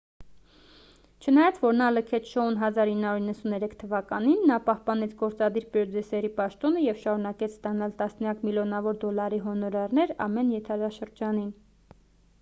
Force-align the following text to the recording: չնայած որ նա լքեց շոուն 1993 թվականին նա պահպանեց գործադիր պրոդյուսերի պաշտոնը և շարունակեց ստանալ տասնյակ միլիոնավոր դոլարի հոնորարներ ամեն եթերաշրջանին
չնայած 1.23 1.57
որ 1.63 1.75
նա 1.81 1.87
լքեց 1.97 2.29
շոուն 2.35 2.55
1993 2.61 3.75
թվականին 3.83 4.39
նա 4.51 4.57
պահպանեց 4.69 5.13
գործադիր 5.19 5.67
պրոդյուսերի 5.75 6.31
պաշտոնը 6.39 6.83
և 6.85 6.99
շարունակեց 7.03 7.53
ստանալ 7.57 7.93
տասնյակ 8.01 8.43
միլիոնավոր 8.49 9.01
դոլարի 9.07 9.43
հոնորարներ 9.49 10.15
ամեն 10.29 10.53
եթերաշրջանին 10.57 11.53